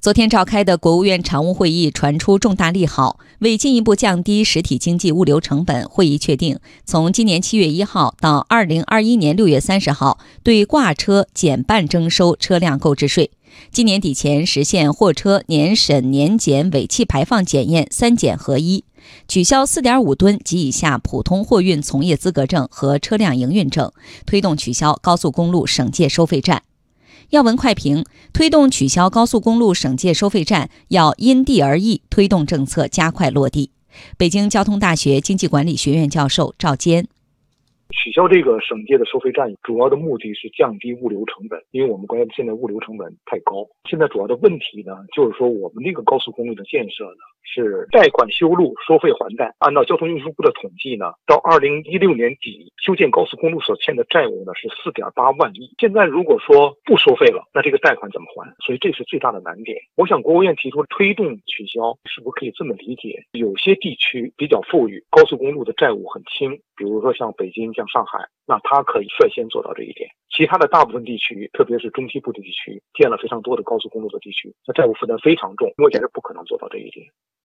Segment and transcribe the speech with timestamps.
[0.00, 13.30] 昨天召开的国务院常务会议传出重大利好，为进一步降低实体经济物流成本，会议确定从今年七月一号到二零二一年六月三十号，对挂车减半征收车辆购置税。
[13.70, 18.84] 今年底前实现货车年审、年检、尾气排放检验三检合一，
[19.28, 23.92] 取消四点五吨及以下普通货运从业资格证和车辆营运证，
[24.24, 26.62] 推动取消高速公路省界收费站。
[27.30, 33.70] 要闻快评：推动取消高速公路省界收费站，要因地而异推动政策加快落地。
[34.16, 37.06] 北京交通大学经济管理学院教授赵坚。
[37.90, 43.66] 取消这个省界的收费站，主要的目的是降低物流成本，因为我们国家现在物流成本太高。
[43.88, 49.54] 现在主要的问题呢，就是说我们这个高速公路的建设呢，是贷款修路，收费还贷。
[49.58, 55.74] 按照交通运输部的统计呢，到二零一六年底，修建高速公路所欠的债务呢是四点八万亿。
[55.78, 58.54] 现在如果说不收费了，那这个贷款怎么还？
[58.64, 59.76] 所以这是最大的难点。
[59.96, 63.24] 我想国务院提出推动取消，是不是可以这么理解？
[63.32, 67.72] 有些地区比较富裕，高速公路的债务很轻，比如说像北京。
[67.80, 70.10] 像上海，那它可以率先做到这一点。
[70.28, 77.06] 其他的大部分地区，特别是中西部地区，建了非常多的高速公路的地区，那债务负担非常重，目前是不可能做到这一点。